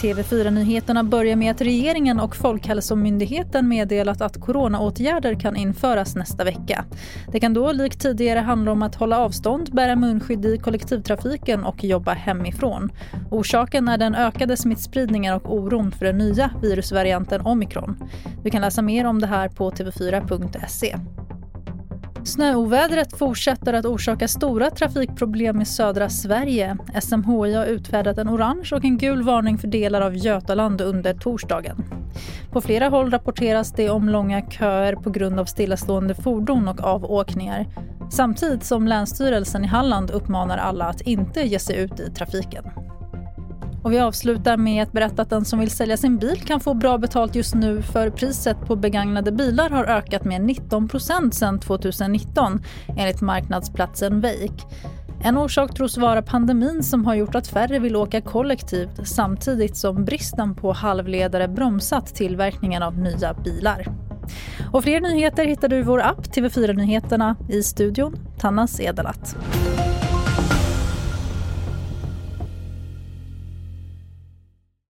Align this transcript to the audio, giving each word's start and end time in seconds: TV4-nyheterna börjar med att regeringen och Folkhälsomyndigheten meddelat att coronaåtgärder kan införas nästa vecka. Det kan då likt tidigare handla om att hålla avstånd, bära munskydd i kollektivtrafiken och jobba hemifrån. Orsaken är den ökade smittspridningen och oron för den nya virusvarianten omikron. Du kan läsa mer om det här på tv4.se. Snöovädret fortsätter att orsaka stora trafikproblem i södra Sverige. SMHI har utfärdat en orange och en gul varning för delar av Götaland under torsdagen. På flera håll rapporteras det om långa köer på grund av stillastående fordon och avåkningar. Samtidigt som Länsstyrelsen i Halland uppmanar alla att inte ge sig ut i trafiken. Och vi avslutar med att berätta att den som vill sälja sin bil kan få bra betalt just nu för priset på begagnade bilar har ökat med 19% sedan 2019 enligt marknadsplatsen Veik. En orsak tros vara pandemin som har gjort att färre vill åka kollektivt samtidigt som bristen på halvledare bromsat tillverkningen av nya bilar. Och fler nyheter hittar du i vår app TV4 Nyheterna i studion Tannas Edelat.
TV4-nyheterna 0.00 1.04
börjar 1.04 1.36
med 1.36 1.50
att 1.50 1.60
regeringen 1.60 2.20
och 2.20 2.36
Folkhälsomyndigheten 2.36 3.68
meddelat 3.68 4.20
att 4.20 4.40
coronaåtgärder 4.40 5.40
kan 5.40 5.56
införas 5.56 6.16
nästa 6.16 6.44
vecka. 6.44 6.84
Det 7.32 7.40
kan 7.40 7.54
då 7.54 7.72
likt 7.72 8.00
tidigare 8.00 8.38
handla 8.38 8.72
om 8.72 8.82
att 8.82 8.94
hålla 8.94 9.18
avstånd, 9.18 9.68
bära 9.72 9.96
munskydd 9.96 10.44
i 10.44 10.58
kollektivtrafiken 10.58 11.64
och 11.64 11.84
jobba 11.84 12.12
hemifrån. 12.12 12.92
Orsaken 13.30 13.88
är 13.88 13.98
den 13.98 14.14
ökade 14.14 14.56
smittspridningen 14.56 15.34
och 15.34 15.54
oron 15.54 15.92
för 15.92 16.04
den 16.04 16.18
nya 16.18 16.50
virusvarianten 16.62 17.40
omikron. 17.40 17.96
Du 18.44 18.50
kan 18.50 18.62
läsa 18.62 18.82
mer 18.82 19.06
om 19.06 19.20
det 19.20 19.26
här 19.26 19.48
på 19.48 19.70
tv4.se. 19.70 20.96
Snöovädret 22.28 23.18
fortsätter 23.18 23.72
att 23.72 23.84
orsaka 23.84 24.28
stora 24.28 24.70
trafikproblem 24.70 25.60
i 25.60 25.64
södra 25.64 26.08
Sverige. 26.08 26.76
SMHI 27.02 27.54
har 27.54 27.66
utfärdat 27.66 28.18
en 28.18 28.28
orange 28.28 28.68
och 28.72 28.84
en 28.84 28.98
gul 28.98 29.22
varning 29.22 29.58
för 29.58 29.68
delar 29.68 30.00
av 30.00 30.16
Götaland 30.16 30.80
under 30.80 31.14
torsdagen. 31.14 31.84
På 32.50 32.60
flera 32.60 32.88
håll 32.88 33.10
rapporteras 33.10 33.72
det 33.72 33.90
om 33.90 34.08
långa 34.08 34.42
köer 34.50 34.96
på 34.96 35.10
grund 35.10 35.40
av 35.40 35.44
stillastående 35.44 36.14
fordon 36.14 36.68
och 36.68 36.80
avåkningar. 36.80 37.66
Samtidigt 38.10 38.64
som 38.64 38.88
Länsstyrelsen 38.88 39.64
i 39.64 39.68
Halland 39.68 40.10
uppmanar 40.10 40.58
alla 40.58 40.84
att 40.84 41.00
inte 41.00 41.40
ge 41.40 41.58
sig 41.58 41.76
ut 41.76 42.00
i 42.00 42.10
trafiken. 42.10 42.64
Och 43.82 43.92
vi 43.92 43.98
avslutar 43.98 44.56
med 44.56 44.82
att 44.82 44.92
berätta 44.92 45.22
att 45.22 45.30
den 45.30 45.44
som 45.44 45.58
vill 45.58 45.70
sälja 45.70 45.96
sin 45.96 46.18
bil 46.18 46.42
kan 46.46 46.60
få 46.60 46.74
bra 46.74 46.98
betalt 46.98 47.34
just 47.34 47.54
nu 47.54 47.82
för 47.82 48.10
priset 48.10 48.60
på 48.66 48.76
begagnade 48.76 49.32
bilar 49.32 49.70
har 49.70 49.84
ökat 49.84 50.24
med 50.24 50.40
19% 50.40 51.30
sedan 51.30 51.60
2019 51.60 52.62
enligt 52.98 53.20
marknadsplatsen 53.20 54.20
Veik. 54.20 54.66
En 55.22 55.38
orsak 55.38 55.74
tros 55.74 55.96
vara 55.96 56.22
pandemin 56.22 56.82
som 56.82 57.04
har 57.06 57.14
gjort 57.14 57.34
att 57.34 57.46
färre 57.46 57.78
vill 57.78 57.96
åka 57.96 58.20
kollektivt 58.20 59.08
samtidigt 59.08 59.76
som 59.76 60.04
bristen 60.04 60.54
på 60.54 60.72
halvledare 60.72 61.48
bromsat 61.48 62.14
tillverkningen 62.14 62.82
av 62.82 62.98
nya 62.98 63.34
bilar. 63.34 63.86
Och 64.72 64.84
fler 64.84 65.00
nyheter 65.00 65.44
hittar 65.44 65.68
du 65.68 65.76
i 65.76 65.82
vår 65.82 66.02
app 66.02 66.26
TV4 66.26 66.72
Nyheterna 66.72 67.36
i 67.48 67.62
studion 67.62 68.16
Tannas 68.38 68.80
Edelat. 68.80 69.36